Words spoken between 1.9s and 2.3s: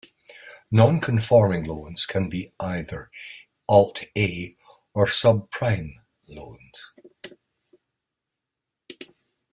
can